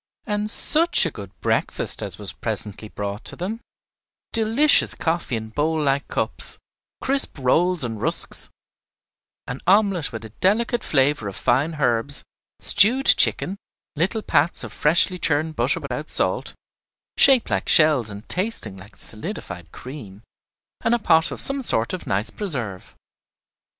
And 0.25 0.49
such 0.49 1.05
a 1.05 1.11
good 1.11 1.29
breakfast 1.41 2.01
as 2.01 2.17
was 2.17 2.33
presently 2.33 2.89
brought 2.89 3.23
to 3.25 3.35
them, 3.35 3.61
delicious 4.33 4.95
coffee 4.95 5.35
in 5.35 5.49
bowl 5.49 5.79
like 5.79 6.07
cups, 6.07 6.57
crisp 7.03 7.37
rolls 7.39 7.83
and 7.83 8.01
rusks, 8.01 8.49
an 9.45 9.61
omelette 9.67 10.11
with 10.11 10.25
a 10.25 10.29
delicate 10.29 10.83
flavor 10.83 11.27
of 11.27 11.35
fine 11.35 11.75
herbs, 11.75 12.23
stewed 12.59 13.05
chicken, 13.05 13.57
little 13.95 14.23
pats 14.23 14.63
of 14.63 14.73
freshly 14.73 15.19
churned 15.19 15.55
butter 15.55 15.79
without 15.79 16.09
salt, 16.09 16.55
shaped 17.15 17.51
like 17.51 17.69
shells 17.69 18.09
and 18.09 18.27
tasting 18.27 18.77
like 18.77 18.95
solidified 18.95 19.71
cream, 19.71 20.23
and 20.83 20.95
a 20.95 20.97
pot 20.97 21.29
of 21.29 21.39
some 21.39 21.61
sort 21.61 21.93
of 21.93 22.07
nice 22.07 22.31
preserve. 22.31 22.95